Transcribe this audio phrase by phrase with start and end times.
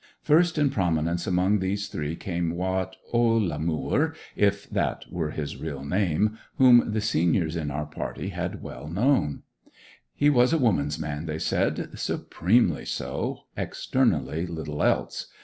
[0.23, 7.01] First in prominence among these three came Wat Ollamoor—if that were his real name—whom the
[7.01, 9.33] seniors in our party had known well.
[10.15, 15.27] He was a woman's man, they said,—supremely so—externally little else.